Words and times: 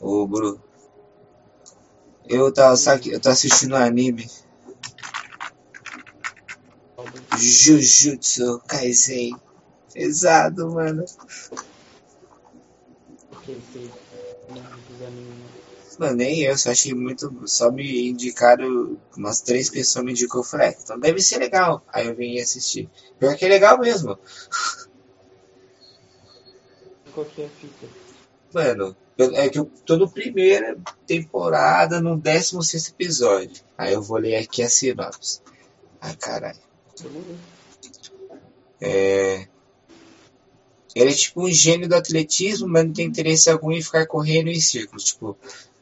Ô, 0.00 0.26
Bru. 0.26 0.58
Eu 2.26 2.52
tava, 2.52 2.74
sabe, 2.76 3.10
eu 3.10 3.20
tô 3.20 3.28
assistindo 3.28 3.74
um 3.74 3.76
anime. 3.76 4.26
Jujutsu 7.36 8.60
Kaisen. 8.66 9.36
Pesado, 9.92 10.70
mano. 10.70 11.04
Mano, 15.98 16.16
nem 16.16 16.42
eu, 16.42 16.56
só 16.56 16.70
achei 16.70 16.94
muito. 16.94 17.30
Só 17.46 17.70
me 17.70 18.08
indicaram. 18.08 18.96
Umas 19.16 19.40
três 19.40 19.68
pessoas 19.68 20.04
me 20.04 20.12
indicou. 20.12 20.40
Eu 20.40 20.44
falei, 20.44 20.68
é, 20.68 20.76
então 20.80 20.98
deve 20.98 21.20
ser 21.20 21.38
legal. 21.38 21.84
Aí 21.88 22.06
eu 22.06 22.14
vim 22.14 22.38
assistir. 22.40 22.88
Pior 23.18 23.36
que 23.36 23.44
é 23.44 23.48
legal 23.48 23.78
mesmo. 23.78 24.18
Qual 27.12 27.26
que 27.26 27.42
é 27.42 27.46
a 27.46 27.48
fita? 27.48 27.86
Mano, 28.54 28.96
é 29.24 29.48
que 29.48 29.58
eu 29.58 29.70
tô 29.84 29.96
no 29.96 30.10
primeira 30.10 30.76
temporada, 31.06 32.00
no 32.00 32.16
16 32.16 32.88
episódio. 32.88 33.62
Aí 33.76 33.92
eu 33.92 34.02
vou 34.02 34.18
ler 34.18 34.36
aqui 34.36 34.62
a 34.62 34.68
sinopse. 34.68 35.40
Ai, 36.00 36.16
caralho. 36.16 36.58
Vamos 37.02 37.26
ver. 37.26 37.36
É... 38.80 39.46
Ele 40.94 41.10
é 41.10 41.14
tipo 41.14 41.44
um 41.46 41.50
gênio 41.50 41.88
do 41.88 41.94
atletismo, 41.94 42.66
mas 42.66 42.84
não 42.84 42.92
tem 42.92 43.06
interesse 43.06 43.48
algum 43.48 43.70
em 43.70 43.82
ficar 43.82 44.06
correndo 44.06 44.48
em 44.48 44.60
círculos. 44.60 45.04
Tipo, 45.04 45.36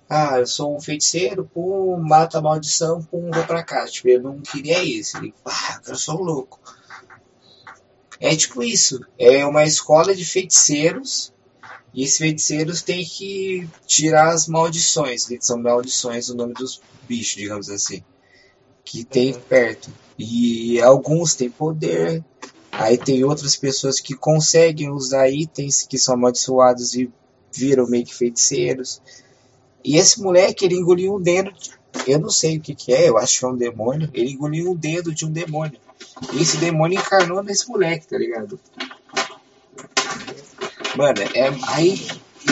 ah, 0.09 0.39
eu 0.39 0.47
sou 0.47 0.77
um 0.77 0.80
feiticeiro, 0.80 1.45
pum, 1.52 1.97
mato 1.98 2.36
a 2.36 2.42
maldição, 2.42 3.02
pum, 3.02 3.30
vou 3.30 3.45
pra 3.45 3.62
casa. 3.62 3.92
Tipo, 3.92 4.09
ele 4.09 4.23
não 4.23 4.41
queria 4.41 4.83
isso. 4.83 5.16
Ele, 5.16 5.33
ah, 5.45 5.80
eu 5.86 5.97
sou 5.97 6.20
louco. 6.23 6.61
É 8.20 8.34
tipo 8.34 8.62
isso. 8.62 9.00
É 9.19 9.47
uma 9.47 9.64
escola 9.64 10.14
de 10.14 10.25
feiticeiros. 10.25 11.33
E 11.95 12.05
esses 12.05 12.19
feiticeiros 12.19 12.83
têm 12.83 13.05
que 13.05 13.69
tirar 13.87 14.30
as 14.30 14.47
maldições. 14.47 15.27
Que 15.27 15.38
são 15.41 15.59
maldições 15.60 16.28
o 16.28 16.34
nome 16.34 16.55
dos 16.55 16.80
bichos, 17.09 17.37
digamos 17.37 17.69
assim. 17.70 18.03
Que 18.84 19.05
tem 19.05 19.33
Uhum. 19.34 19.41
perto. 19.41 19.91
E 20.19 20.81
alguns 20.81 21.34
têm 21.34 21.50
poder, 21.50 22.25
Aí 22.70 22.97
tem 22.98 23.25
outras 23.25 23.56
pessoas 23.56 23.98
que 23.98 24.14
conseguem 24.14 24.91
usar 24.91 25.28
itens 25.28 25.84
que 25.84 25.98
são 25.98 26.14
amaldiçoados 26.14 26.94
e 26.94 27.11
viram 27.53 27.89
meio 27.89 28.05
que 28.05 28.14
feiticeiros. 28.14 29.00
E 29.83 29.97
esse 29.97 30.20
moleque, 30.20 30.64
ele 30.66 30.77
engoliu 30.77 31.14
um 31.16 31.20
dedo. 31.20 31.50
de- 31.53 31.70
Eu 32.06 32.20
não 32.20 32.28
sei 32.31 32.59
o 32.59 32.61
que, 32.61 32.75
que 32.75 32.92
é, 32.92 33.09
eu 33.09 33.16
acho 33.19 33.39
que 33.39 33.44
é 33.44 33.48
um 33.48 33.56
demônio. 33.56 34.09
Ele 34.14 34.31
engoliu 34.31 34.70
um 34.70 34.77
dedo 34.77 35.12
de 35.12 35.25
um 35.27 35.33
demônio. 35.33 35.81
E 36.33 36.41
esse 36.42 36.59
demônio 36.59 36.98
encarnou 37.00 37.42
nesse 37.42 37.66
moleque, 37.69 38.06
tá 38.06 38.16
ligado? 38.19 38.61
Mano, 40.98 41.20
é, 41.32 41.48
aí 41.68 41.94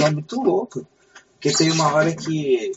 é 0.00 0.08
muito 0.08 0.40
louco. 0.40 0.86
Porque 1.32 1.50
tem 1.50 1.72
uma 1.72 1.92
hora 1.92 2.14
que 2.14 2.70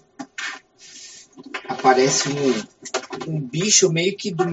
aparece 1.67 2.27
um, 2.27 3.35
um 3.35 3.39
bicho 3.39 3.91
meio 3.91 4.17
que 4.17 4.31
do 4.31 4.45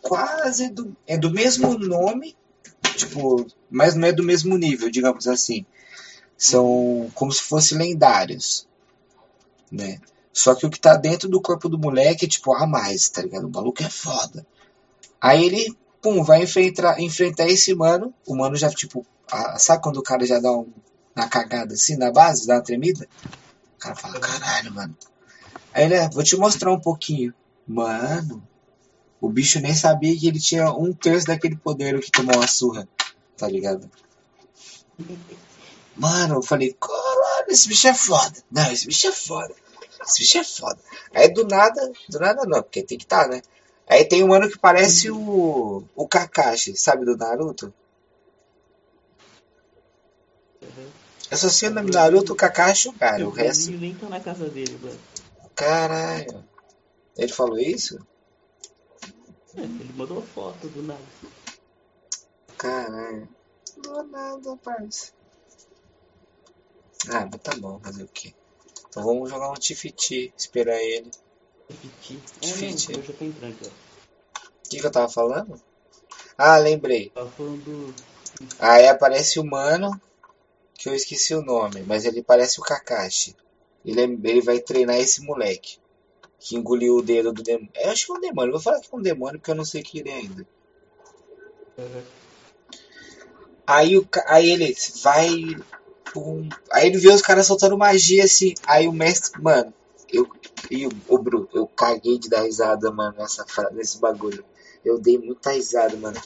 quase 0.00 0.68
do, 0.70 0.96
é 1.08 1.18
do 1.18 1.32
mesmo 1.32 1.76
nome, 1.76 2.36
tipo, 2.94 3.48
mas 3.68 3.96
não 3.96 4.06
é 4.06 4.12
do 4.12 4.22
mesmo 4.22 4.56
nível, 4.56 4.88
digamos 4.88 5.26
assim. 5.26 5.66
São 6.36 7.10
como 7.16 7.32
se 7.32 7.42
fossem 7.42 7.76
lendários, 7.76 8.64
né? 9.72 10.00
Só 10.32 10.54
que 10.54 10.64
o 10.64 10.70
que 10.70 10.78
tá 10.78 10.94
dentro 10.94 11.28
do 11.28 11.40
corpo 11.40 11.68
do 11.68 11.76
moleque 11.76 12.26
é 12.26 12.28
tipo 12.28 12.54
a 12.54 12.64
mais, 12.64 13.08
tá 13.10 13.22
ligado? 13.22 13.48
O 13.48 13.50
maluco 13.50 13.82
é 13.82 13.90
foda. 13.90 14.46
Aí 15.20 15.44
ele, 15.44 15.76
pum, 16.02 16.22
vai 16.22 16.42
enfrentar, 16.42 17.00
enfrentar 17.00 17.46
esse 17.48 17.74
mano. 17.74 18.12
O 18.26 18.36
mano 18.36 18.56
já, 18.56 18.68
tipo, 18.70 19.04
a- 19.30 19.58
sabe 19.58 19.82
quando 19.82 19.98
o 19.98 20.02
cara 20.02 20.24
já 20.26 20.38
dá 20.40 20.52
um, 20.52 20.66
uma 21.16 21.28
cagada 21.28 21.74
assim 21.74 21.96
na 21.96 22.10
base, 22.10 22.46
dá 22.46 22.54
uma 22.56 22.62
tremida? 22.62 23.06
O 23.76 23.78
cara 23.80 23.94
fala, 23.96 24.18
caralho, 24.20 24.72
mano. 24.74 24.96
Aí 25.72 25.84
ele, 25.84 25.96
"Ah, 25.96 26.08
vou 26.12 26.22
te 26.24 26.36
mostrar 26.36 26.72
um 26.72 26.80
pouquinho. 26.80 27.32
Mano, 27.66 28.42
o 29.20 29.28
bicho 29.28 29.60
nem 29.60 29.74
sabia 29.74 30.16
que 30.18 30.26
ele 30.26 30.40
tinha 30.40 30.72
um 30.72 30.92
terço 30.92 31.26
daquele 31.26 31.56
poder 31.56 32.00
que 32.00 32.10
tomou 32.10 32.36
uma 32.36 32.46
surra, 32.46 32.88
tá 33.36 33.46
ligado? 33.48 33.90
Mano, 35.96 36.36
eu 36.36 36.42
falei, 36.42 36.76
caralho, 36.80 37.46
esse 37.50 37.68
bicho 37.68 37.88
é 37.88 37.94
foda. 37.94 38.34
Não, 38.50 38.70
esse 38.72 38.86
bicho 38.86 39.08
é 39.08 39.12
foda. 39.12 39.54
Esse 40.06 40.20
bicho 40.20 40.38
é 40.38 40.44
foda. 40.44 40.78
Aí 41.14 41.32
do 41.32 41.44
nada, 41.46 41.92
do 42.08 42.18
nada 42.20 42.44
não, 42.46 42.62
porque 42.62 42.82
tem 42.82 42.96
que 42.96 43.04
estar, 43.04 43.28
né? 43.28 43.42
Aí 43.88 44.04
tem 44.04 44.22
um 44.22 44.28
mano 44.28 44.48
que 44.50 44.58
parece 44.58 45.10
o, 45.10 45.82
o 45.94 46.06
Kakashi, 46.06 46.76
sabe, 46.76 47.06
do 47.06 47.16
Naruto? 47.16 47.72
Uhum. 50.62 50.90
Eu 51.30 51.36
só 51.36 51.48
sei 51.48 51.70
o 51.70 51.72
nome 51.72 51.90
do 51.90 51.94
Naruto, 51.94 52.32
o 52.34 52.36
Kakashi 52.36 52.88
e 52.88 52.90
o 52.90 52.94
cara. 52.94 53.26
O 53.26 53.30
resto, 53.30 53.70
nem 53.70 53.94
tá 53.94 54.08
na 54.08 54.20
casa 54.20 54.48
dele, 54.48 54.78
mano. 54.82 54.98
caralho. 55.54 56.44
Ele 57.16 57.32
falou 57.32 57.58
isso? 57.58 57.98
É, 59.56 59.62
ele 59.62 59.92
mandou 59.96 60.22
foto 60.22 60.68
do 60.68 60.82
nada. 60.82 61.00
Caralho. 62.58 63.28
Do 63.82 64.02
nada, 64.04 64.56
parça. 64.58 65.12
Ah, 67.10 67.26
mas 67.30 67.40
tá 67.40 67.56
bom, 67.56 67.80
fazer 67.80 68.02
o 68.02 68.08
quê? 68.08 68.34
Então 68.88 69.02
vamos 69.02 69.30
jogar 69.30 69.50
um 69.50 69.54
Tifiti, 69.54 70.32
esperar 70.36 70.80
ele. 70.82 71.10
Repetir. 71.68 72.20
É, 72.42 72.46
não, 72.46 72.96
eu 72.96 73.02
já 73.02 73.12
tô 73.12 73.24
entrando. 73.24 73.66
O 73.66 74.68
que, 74.68 74.80
que 74.80 74.86
eu 74.86 74.90
tava 74.90 75.08
falando? 75.08 75.60
Ah, 76.36 76.56
lembrei. 76.56 77.10
Tava 77.10 77.30
falando 77.30 77.64
do. 77.64 77.94
Aí 78.58 78.86
aparece 78.86 79.38
o 79.38 79.44
mano, 79.44 80.00
que 80.74 80.88
eu 80.88 80.94
esqueci 80.94 81.34
o 81.34 81.42
nome, 81.42 81.82
mas 81.82 82.04
ele 82.04 82.22
parece 82.22 82.60
o 82.60 82.62
Kakashi. 82.62 83.36
Ele, 83.84 84.00
é- 84.00 84.30
ele 84.30 84.40
vai 84.40 84.60
treinar 84.60 84.96
esse 84.96 85.20
moleque. 85.22 85.78
Que 86.40 86.56
engoliu 86.56 86.96
o 86.96 87.02
dedo 87.02 87.32
do 87.32 87.42
demônio. 87.42 87.70
Eu 87.74 87.90
acho 87.90 88.06
que 88.06 88.12
é 88.12 88.14
um 88.14 88.20
demônio. 88.20 88.48
Eu 88.48 88.52
vou 88.52 88.60
falar 88.60 88.80
que 88.80 88.88
é 88.92 88.96
um 88.96 89.02
demônio 89.02 89.38
porque 89.40 89.50
eu 89.50 89.56
não 89.56 89.64
sei 89.64 89.80
o 89.80 89.84
que 89.84 89.98
ele 89.98 90.10
é 90.10 90.14
ainda. 90.14 90.46
Uhum. 91.76 92.02
Aí, 93.66 93.98
o, 93.98 94.08
aí 94.26 94.50
ele 94.50 94.76
vai. 95.02 95.28
pum. 96.12 96.48
Aí 96.70 96.86
ele 96.86 96.98
vê 96.98 97.08
os 97.08 97.22
caras 97.22 97.46
soltando 97.46 97.76
magia 97.76 98.24
assim. 98.24 98.54
Aí 98.66 98.86
o 98.86 98.92
mestre. 98.92 99.42
Mano, 99.42 99.74
eu. 100.12 100.28
E 100.70 100.86
o, 100.86 100.90
o 101.08 101.18
Bru, 101.18 101.48
eu 101.52 101.66
caguei 101.66 102.18
de 102.18 102.28
dar 102.28 102.42
risada, 102.42 102.90
mano, 102.90 103.16
nessa, 103.18 103.44
nesse 103.72 103.98
bagulho. 103.98 104.44
Eu 104.84 104.98
dei 104.98 105.18
muita 105.18 105.52
risada, 105.52 105.96
mano. 105.96 106.20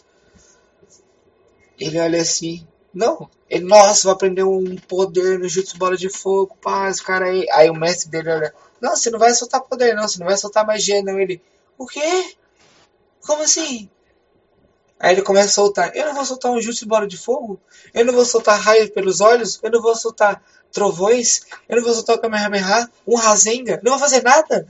Ele 1.79 1.99
olha 1.99 2.21
assim. 2.21 2.67
Não, 2.95 3.31
ele, 3.49 3.65
nossa, 3.65 4.05
vai 4.05 4.15
aprender 4.15 4.43
um 4.43 4.77
poder 4.77 5.39
no 5.39 5.49
Jutsu 5.49 5.79
Bola 5.79 5.97
de 5.97 6.11
Fogo, 6.11 6.57
pá, 6.61 6.91
esse 6.91 7.03
cara 7.03 7.27
aí. 7.27 7.47
Aí 7.51 7.71
o 7.71 7.75
mestre 7.75 8.11
dele 8.11 8.31
olha, 8.31 8.55
não, 8.81 8.95
você 8.95 9.11
não 9.11 9.19
vai 9.19 9.33
soltar 9.33 9.63
poder, 9.63 9.95
não, 9.95 10.07
você 10.07 10.19
não 10.19 10.27
vai 10.27 10.37
soltar 10.37 10.67
magia, 10.67 11.03
não. 11.03 11.19
Ele, 11.19 11.41
o 11.79 11.87
quê? 11.87 12.35
Como 13.23 13.43
assim? 13.43 13.89
Aí 15.01 15.15
ele 15.15 15.23
começa 15.23 15.49
a 15.49 15.53
soltar, 15.53 15.97
eu 15.97 16.07
não 16.07 16.15
vou 16.15 16.25
soltar 16.25 16.53
um 16.53 16.61
Jutsu 16.61 16.87
Bola 16.87 17.07
de 17.07 17.17
Fogo? 17.17 17.59
Eu 17.95 18.05
não 18.05 18.13
vou 18.13 18.25
soltar 18.25 18.61
raio 18.61 18.93
pelos 18.93 19.21
olhos? 19.21 19.59
Eu 19.63 19.71
não 19.71 19.83
vou 19.83 19.97
soltar 19.97 20.43
trovões? 20.73 21.43
Eu 21.69 21.77
não 21.77 21.85
vou 21.85 21.95
soltar 21.95 22.17
o 22.17 22.21
Kamehameha? 22.21 22.91
Um 23.07 23.17
Rasengan? 23.17 23.79
Não 23.83 23.93
vou 23.93 23.99
fazer 24.01 24.23
nada? 24.23 24.67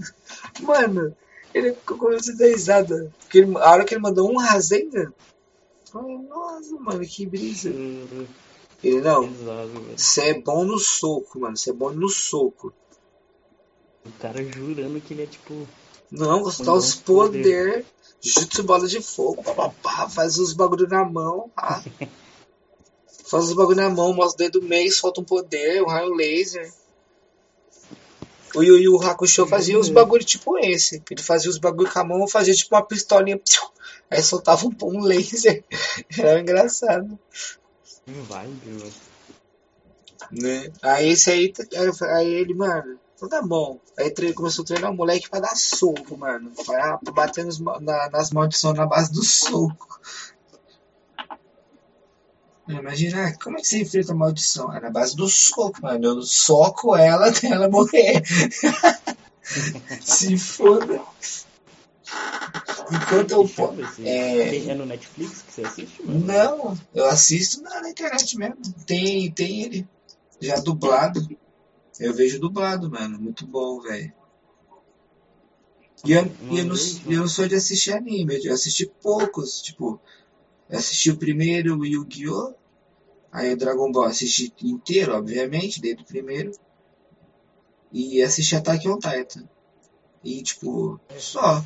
Mano, 0.60 1.14
ele 1.54 1.72
começou 1.84 2.34
a 2.34 2.36
dar 2.36 2.46
risada. 2.46 3.12
Porque 3.20 3.38
ele- 3.38 3.56
a 3.58 3.70
hora 3.70 3.84
que 3.84 3.94
ele 3.94 4.02
mandou 4.02 4.30
um 4.30 4.38
Rasengan, 4.38 5.12
eu 5.12 5.92
falei, 5.92 6.18
nossa, 6.18 6.74
mano, 6.76 7.06
que 7.06 7.26
brisa. 7.26 7.70
Uhum. 7.70 8.26
Ele, 8.84 9.00
não, 9.00 9.28
você 9.96 10.26
é 10.30 10.34
bom 10.40 10.64
no 10.64 10.78
soco, 10.78 11.40
mano, 11.40 11.56
você 11.56 11.70
é 11.70 11.72
bom 11.72 11.90
no 11.90 12.08
soco. 12.08 12.72
O 14.04 14.12
cara 14.20 14.42
jurando 14.44 15.00
que 15.00 15.14
ele 15.14 15.22
é 15.22 15.26
tipo. 15.26 15.66
Não, 16.10 16.42
vou 16.42 16.52
soltar 16.52 16.74
Mandou 16.74 16.76
os 16.76 16.94
poder. 16.94 17.38
poder, 17.42 17.86
jutsu 18.20 18.62
bola 18.62 18.86
de 18.86 19.00
fogo, 19.00 19.42
papapá, 19.42 20.08
faz 20.08 20.38
os 20.38 20.52
bagulho 20.52 20.86
na 20.86 21.04
mão, 21.04 21.50
ah. 21.56 21.82
Faz 23.28 23.44
os 23.46 23.52
bagulho 23.54 23.76
na 23.76 23.90
mão, 23.90 24.12
mostra 24.12 24.34
o 24.34 24.38
dedo 24.50 24.60
do 24.60 24.66
meio, 24.68 24.90
solta 24.92 25.20
um 25.20 25.24
poder, 25.24 25.82
um 25.82 25.86
raio 25.88 26.14
laser. 26.14 26.72
O 28.54 28.62
Yu 28.62 28.78
Yu 28.78 29.02
Hakusho 29.02 29.46
fazia 29.46 29.78
os 29.78 29.88
bagulho 29.88 30.24
tipo 30.24 30.56
esse. 30.58 31.02
Ele 31.10 31.22
fazia 31.22 31.50
os 31.50 31.58
bagulho 31.58 31.90
com 31.92 31.98
a 31.98 32.04
mão, 32.04 32.26
fazia 32.28 32.54
tipo 32.54 32.74
uma 32.74 32.82
pistolinha, 32.86 33.38
aí 34.10 34.22
soltava 34.22 34.66
um, 34.66 34.70
um 34.84 35.00
laser. 35.00 35.62
Era 36.18 36.40
engraçado. 36.40 37.18
Vibe, 38.06 38.68
mano. 38.70 38.92
né? 40.30 40.72
Aí 40.80 41.08
esse 41.10 41.30
aí, 41.30 41.52
aí 42.14 42.32
ele, 42.32 42.54
mano, 42.54 42.98
então 43.16 43.28
tá 43.28 43.42
bom. 43.42 43.78
Aí 43.98 44.10
tre- 44.10 44.32
começou 44.32 44.62
a 44.62 44.66
treinar 44.66 44.90
o 44.92 44.94
moleque 44.94 45.28
pra 45.28 45.40
dar 45.40 45.56
soco, 45.56 46.16
mano. 46.16 46.52
Pra, 46.64 46.96
pra 46.98 47.12
bater 47.12 47.44
nos 47.44 47.58
na- 47.58 48.08
nas 48.08 48.30
maldições 48.30 48.76
na 48.78 48.86
base 48.86 49.12
do 49.12 49.22
soco. 49.24 50.00
Imagina, 52.68 53.28
ah, 53.28 53.38
como 53.38 53.58
é 53.58 53.60
que 53.60 53.68
você 53.68 53.80
enfrenta 53.80 54.12
a 54.12 54.16
maldição? 54.16 54.72
É 54.72 54.80
na 54.80 54.90
base 54.90 55.14
do 55.14 55.28
soco, 55.28 55.80
mano. 55.82 56.04
Eu 56.04 56.22
soco 56.22 56.96
ela 56.96 57.28
até 57.28 57.46
ela 57.52 57.68
morrer. 57.68 58.22
Se 60.00 60.36
foda. 60.36 61.00
Enquanto 62.90 63.30
eu. 63.32 63.50
É, 64.04 64.50
Tem- 64.50 64.70
é 64.70 64.74
no 64.74 64.86
Netflix 64.86 65.42
que 65.42 65.52
você 65.52 65.62
assiste, 65.62 66.02
mano? 66.02 66.26
não, 66.26 66.78
eu 66.94 67.06
assisto 67.06 67.62
na, 67.62 67.80
na 67.80 67.90
internet 67.90 68.36
mesmo. 68.36 68.56
Tem, 68.84 69.30
tem 69.30 69.62
ele 69.62 69.88
já 70.40 70.56
dublado. 70.56 71.26
Eu 72.00 72.12
vejo 72.14 72.40
dublado, 72.40 72.90
mano. 72.90 73.18
Muito 73.18 73.46
bom, 73.46 73.80
velho. 73.80 74.12
E 76.04 76.12
eu, 76.12 76.24
e 76.50 76.58
eu, 76.58 76.64
não, 76.66 76.76
eu 77.08 77.20
não 77.20 77.28
sou 77.28 77.48
de 77.48 77.54
assistir 77.54 77.92
anime, 77.92 78.38
eu 78.44 78.54
assisti 78.54 78.86
poucos, 79.02 79.60
tipo, 79.62 79.98
assisti 80.70 81.10
o 81.10 81.16
primeiro, 81.16 81.78
o 81.78 81.86
Yu-Gi-Oh! 81.86 82.54
Aí 83.32 83.52
o 83.52 83.56
Dragon 83.56 83.92
Ball 83.92 84.04
assisti 84.06 84.52
inteiro, 84.62 85.14
obviamente, 85.14 85.80
desde 85.80 86.02
o 86.02 86.06
primeiro. 86.06 86.50
E 87.92 88.22
assisti 88.22 88.56
Attack 88.56 88.88
on 88.88 88.98
Titan. 88.98 89.44
E 90.24 90.42
tipo, 90.42 90.98
só. 91.18 91.62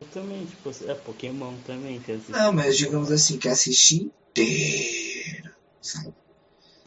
Eu 0.00 0.08
também, 0.08 0.44
tipo, 0.46 0.70
é 0.90 0.94
Pokémon 0.94 1.54
também 1.66 2.00
que 2.00 2.12
assisti. 2.12 2.32
Não, 2.32 2.52
mas 2.52 2.76
digamos 2.76 3.10
assim, 3.10 3.38
que 3.38 3.48
assisti 3.48 4.10
inteiro, 4.34 5.50
sabe? 5.80 6.14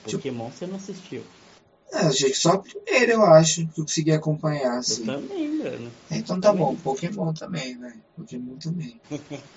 Pokémon 0.04 0.50
você 0.50 0.68
não 0.68 0.76
assistiu. 0.76 1.24
É, 1.92 1.98
achei 2.06 2.30
que 2.30 2.38
só 2.38 2.52
a 2.52 2.60
primeira 2.60 3.14
eu 3.14 3.26
acho 3.26 3.68
que 3.68 3.82
eu 3.82 3.86
consegui 3.86 4.12
acompanhar, 4.12 4.78
assim. 4.78 5.02
Eu 5.02 5.20
também, 5.20 5.50
mano. 5.50 5.92
Então 6.10 6.40
tá 6.40 6.54
bom, 6.54 6.76
Pokémon 6.76 7.34
também, 7.34 7.78
velho. 7.78 8.02
Pokémon 8.16 8.56
também. 8.58 9.02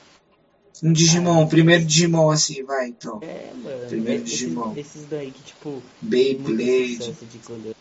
Um 0.82 0.92
Digimon, 0.92 1.46
primeiro 1.46 1.84
Digimon 1.84 2.30
assim, 2.30 2.62
vai 2.64 2.88
então. 2.88 3.20
É, 3.22 3.52
mano. 3.54 3.86
Primeiro 3.88 4.24
esses, 4.24 4.38
Digimon. 4.38 4.74
Esses 4.76 5.06
daí 5.06 5.30
que, 5.30 5.42
tipo. 5.42 5.82
Beyblade. 6.02 7.12
De 7.30 7.38
quando, 7.38 7.66
eu- 7.66 7.74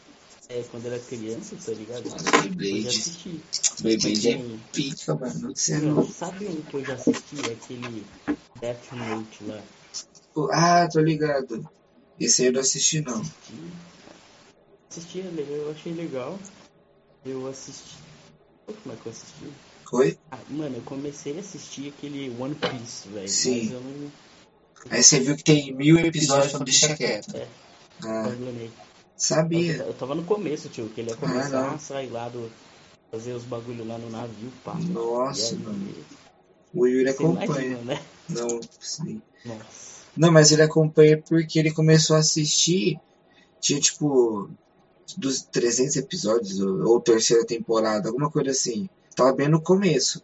é, 0.49 0.63
quando 0.69 0.85
era 0.85 0.99
criança, 0.99 1.55
tá 1.65 1.71
ligado? 1.71 2.03
Beyblade. 2.55 3.41
Beyblade 3.81 4.29
é 4.29 4.37
Tem- 4.37 4.59
pica, 4.71 5.15
mano. 5.15 5.55
Você 5.55 5.79
Não, 5.79 5.95
não. 5.95 6.07
sabe 6.07 6.45
um 6.47 6.61
que 6.61 6.73
eu 6.75 6.85
já 6.85 6.93
assisti? 6.93 7.35
Aquele 7.51 8.05
Death 8.61 8.91
Note 8.93 9.43
lá. 9.45 9.61
Ah, 10.51 10.87
tô 10.91 10.99
ligado. 10.99 11.67
Esse 12.19 12.43
aí 12.43 12.47
eu 12.49 12.53
não 12.53 12.61
assisti 12.61 13.01
não. 13.01 13.19
Assisti. 13.21 13.53
Assisti, 14.91 15.23
eu 15.49 15.71
achei 15.71 15.93
legal. 15.93 16.39
Eu 17.25 17.47
assisti. 17.47 17.97
Como 18.65 18.93
é 18.93 18.97
que 18.97 19.05
eu 19.07 19.11
assisti? 19.11 19.45
Foi? 19.93 20.17
Ah, 20.31 20.39
mano, 20.49 20.77
eu 20.77 20.81
comecei 20.81 21.37
a 21.37 21.39
assistir 21.39 21.93
aquele 21.95 22.35
One 22.39 22.55
Piece, 22.55 23.07
velho. 23.09 23.29
Sim. 23.29 23.69
Não 23.69 24.11
Aí 24.89 25.03
você 25.03 25.19
viu 25.19 25.35
que 25.35 25.43
tem 25.43 25.71
mil 25.71 25.99
episódios 25.99 26.51
pra 26.51 26.65
deixar 26.65 26.97
quieto. 26.97 27.37
É. 27.37 27.47
Ah, 28.03 28.21
abandonei. 28.21 28.65
Eu, 28.65 28.71
sabia. 29.15 29.73
eu 29.73 29.93
tava 29.93 30.15
no 30.15 30.23
começo, 30.23 30.67
tio, 30.67 30.89
que 30.89 31.01
ele 31.01 31.11
ia 31.11 31.15
começar 31.15 31.61
não. 31.61 31.75
a 31.75 31.77
sair 31.77 32.09
lá 32.09 32.27
do. 32.27 32.49
fazer 33.11 33.33
os 33.33 33.43
bagulho 33.43 33.85
lá 33.87 33.99
no 33.99 34.09
navio, 34.09 34.51
pá. 34.63 34.73
Nossa, 34.73 35.53
aí, 35.53 35.61
mano. 35.61 35.93
O 36.73 36.87
Yuri 36.87 37.09
acompanha. 37.09 37.45
imagina, 37.45 37.81
né? 37.83 38.03
Não, 38.29 38.61
sim. 38.79 39.21
Nossa. 39.45 40.01
Não, 40.17 40.31
mas 40.31 40.51
ele 40.51 40.63
acompanha 40.63 41.21
porque 41.21 41.59
ele 41.59 41.71
começou 41.71 42.15
a 42.15 42.19
assistir. 42.19 42.99
Tinha 43.61 43.79
tipo. 43.79 44.49
Dos 45.15 45.43
300 45.43 45.97
episódios, 45.97 46.59
ou, 46.59 46.93
ou 46.93 46.99
terceira 46.99 47.45
temporada, 47.45 48.09
alguma 48.09 48.31
coisa 48.31 48.49
assim. 48.49 48.89
Tava 49.15 49.33
bem 49.33 49.47
no 49.47 49.61
começo. 49.61 50.21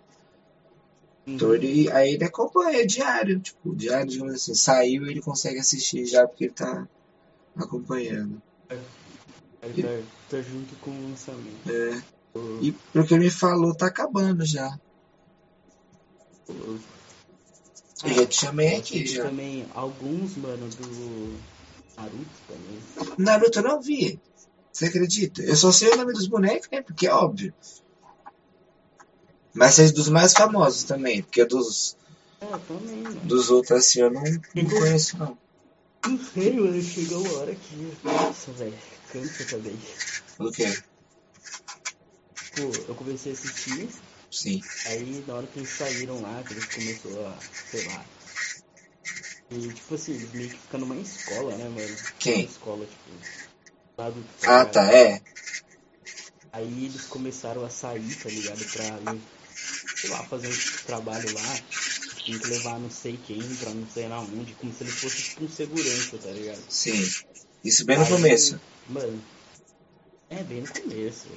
Então 1.27 1.53
ele, 1.53 1.89
aí 1.91 2.13
ele 2.15 2.23
acompanha 2.23 2.85
diário. 2.85 3.39
Tipo, 3.39 3.75
diário, 3.75 4.09
digamos 4.09 4.33
assim. 4.33 4.55
Saiu 4.55 5.05
e 5.05 5.11
ele 5.11 5.21
consegue 5.21 5.59
assistir 5.59 6.05
já 6.05 6.27
porque 6.27 6.45
ele 6.45 6.53
tá 6.53 6.87
acompanhando. 7.55 8.41
Ele 9.61 9.83
tá, 9.83 10.07
tá 10.29 10.41
junto 10.41 10.75
com 10.77 10.89
o 10.91 11.09
lançamento. 11.09 11.69
É. 11.69 12.03
O- 12.37 12.63
E 12.63 12.71
pelo 12.71 13.05
que 13.05 13.13
ele 13.13 13.25
me 13.25 13.29
falou, 13.31 13.75
tá 13.75 13.87
acabando 13.87 14.45
já. 14.45 14.67
o- 16.47 16.79
Eu 18.05 18.13
já 18.13 18.25
te 18.25 18.35
chamei 18.35 18.75
aqui 18.75 19.05
já. 19.05 19.23
também 19.23 19.67
alguns, 19.75 20.35
mano, 20.37 20.67
do 20.69 21.37
Naruto 21.97 22.25
também. 22.47 23.15
Naruto 23.17 23.59
eu 23.59 23.63
não 23.63 23.81
vi. 23.81 24.19
Você 24.71 24.85
acredita? 24.85 25.41
Eu 25.41 25.55
só 25.55 25.71
sei 25.71 25.89
o 25.89 25.97
nome 25.97 26.13
dos 26.13 26.27
bonecos, 26.27 26.69
né? 26.71 26.81
Porque 26.81 27.07
é 27.07 27.13
óbvio. 27.13 27.53
Mas 29.53 29.79
é 29.79 29.91
dos 29.91 30.09
mais 30.09 30.33
famosos 30.33 30.83
também, 30.83 31.21
porque 31.23 31.43
dos, 31.45 31.97
É, 32.41 32.57
também, 32.59 33.03
mano. 33.03 33.19
dos 33.21 33.49
outros 33.49 33.79
assim 33.79 34.01
eu 34.01 34.11
não, 34.11 34.23
não 34.23 34.65
conheço 34.69 35.17
não. 35.17 35.37
Não 36.05 36.19
sei, 36.33 36.53
mano, 36.53 36.81
chegou 36.81 37.21
uma 37.21 37.39
hora 37.39 37.55
que. 37.55 37.97
Nossa, 38.03 38.51
velho, 38.53 38.77
cansa 39.11 39.43
também. 39.45 39.77
O 40.37 40.51
quê? 40.51 40.81
Pô, 42.55 42.63
eu 42.87 42.95
comecei 42.95 43.31
a 43.31 43.35
assistir, 43.35 43.89
Sim. 44.31 44.61
aí 44.85 45.23
na 45.27 45.35
hora 45.35 45.47
que 45.47 45.59
eles 45.59 45.69
saíram 45.69 46.21
lá, 46.21 46.43
que 46.43 46.53
eles 46.53 46.65
começou 46.65 47.27
a, 47.27 47.37
sei 47.69 47.85
lá. 47.87 48.05
E 49.51 49.67
tipo 49.73 49.95
assim, 49.95 50.13
eles 50.13 50.31
meio 50.33 50.49
que 50.49 50.57
ficam 50.57 50.79
numa 50.79 50.95
escola, 50.97 51.55
né, 51.57 51.63
mano? 51.69 51.97
Quem? 52.19 52.43
Uma 52.45 52.51
escola, 52.51 52.85
tipo. 52.85 53.39
Lá 53.99 54.09
do 54.09 54.25
Ah, 54.47 54.65
tá, 54.65 54.93
é. 54.93 55.21
Aí 56.51 56.85
eles 56.85 57.05
começaram 57.05 57.65
a 57.65 57.69
sair, 57.69 58.15
tá 58.15 58.29
ligado? 58.29 58.65
Pra, 58.71 58.99
sei 59.99 60.09
lá, 60.09 60.23
fazer 60.23 60.47
um 60.47 60.85
trabalho 60.85 61.33
lá. 61.33 61.59
Tem 62.25 62.39
que 62.39 62.47
levar 62.47 62.79
não 62.79 62.89
sei 62.89 63.17
quem 63.17 63.41
pra 63.55 63.71
não 63.71 63.87
sei 63.87 64.07
na 64.07 64.19
onde, 64.19 64.53
como 64.53 64.71
se 64.71 64.83
ele 64.83 64.91
fosse 64.91 65.21
tipo 65.23 65.43
um 65.43 65.49
segurança, 65.49 66.17
tá 66.17 66.29
ligado? 66.29 66.61
Sim. 66.69 67.09
Isso 67.63 67.85
bem 67.85 67.97
no 67.97 68.05
Aí, 68.05 68.09
começo. 68.09 68.61
Mano, 68.87 69.21
é 70.29 70.43
bem 70.43 70.61
no 70.61 70.67
começo. 70.67 71.27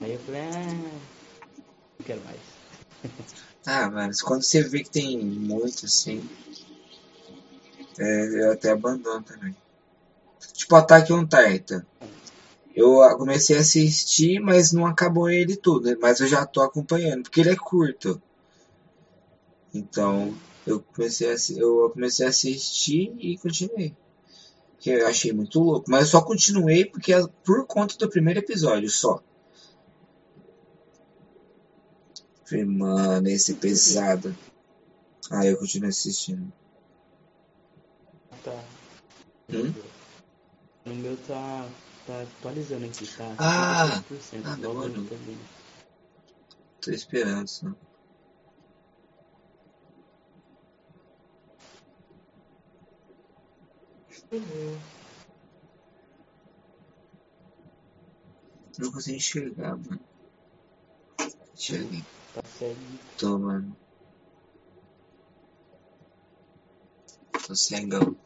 Aí 0.00 0.12
eu 0.12 0.20
falei, 0.20 0.42
ah, 0.42 0.72
não 1.98 2.06
quero 2.06 2.22
mais. 2.24 2.40
Ah, 3.68 3.90
mas 3.90 4.22
quando 4.22 4.44
você 4.44 4.62
vê 4.62 4.84
que 4.84 4.90
tem 4.90 5.18
muito 5.18 5.86
assim. 5.86 6.24
É, 7.98 8.44
eu 8.44 8.52
até 8.52 8.70
abandono 8.70 9.24
também. 9.24 9.56
Tipo 10.52 10.76
Attack 10.76 11.12
on 11.12 11.26
Titan. 11.26 11.84
Eu 12.76 13.02
ah, 13.02 13.16
comecei 13.16 13.56
a 13.56 13.60
assistir, 13.60 14.38
mas 14.38 14.70
não 14.70 14.84
acabou 14.84 15.30
ele 15.30 15.56
tudo. 15.56 15.98
Mas 15.98 16.20
eu 16.20 16.26
já 16.26 16.44
tô 16.44 16.60
acompanhando, 16.60 17.22
porque 17.22 17.40
ele 17.40 17.48
é 17.48 17.56
curto. 17.56 18.20
Então, 19.72 20.36
eu 20.66 20.82
comecei 20.82 21.32
a, 21.32 21.36
eu 21.56 21.88
comecei 21.88 22.26
a 22.26 22.28
assistir 22.28 23.16
e 23.18 23.38
continuei. 23.38 23.96
Que 24.78 24.90
eu 24.90 25.06
achei 25.06 25.32
muito 25.32 25.58
louco. 25.58 25.90
Mas 25.90 26.02
eu 26.02 26.06
só 26.08 26.20
continuei 26.20 26.84
porque 26.84 27.12
por 27.42 27.66
conta 27.66 27.96
do 27.96 28.10
primeiro 28.10 28.40
episódio 28.40 28.90
só. 28.90 29.22
Falei, 32.44 32.66
mano, 32.66 33.26
esse 33.26 33.52
é 33.52 33.54
pesado. 33.54 34.36
Aí 35.30 35.48
eu 35.48 35.56
continuei 35.56 35.88
assistindo. 35.88 36.52
Tá. 38.44 38.64
Hum? 39.50 39.72
No 40.84 40.94
meu 40.94 41.16
tá, 41.26 41.66
tá 42.06 42.22
atualizando 42.22 42.86
aqui, 42.86 43.06
tá? 43.16 43.34
Ah! 43.38 44.02
56%, 44.08 44.46
Ah, 44.46 44.54
igual 44.58 44.76
o 44.76 44.78
meu 44.78 44.88
demorou. 44.88 45.08
também. 45.08 45.38
Tô 46.80 46.90
esperando 46.92 47.48
só. 47.48 47.66
Não 58.78 58.92
consigo 58.92 59.16
enxergar, 59.16 59.76
mano. 59.76 60.00
Enxerguei. 61.54 62.04
Tá 62.32 62.42
cego. 62.46 62.76
Tô, 63.16 63.38
mano. 63.38 63.76
Tô 67.46 67.54
cegão. 67.54 68.16